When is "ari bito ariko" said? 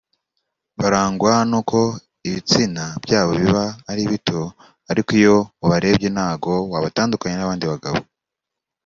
3.91-5.09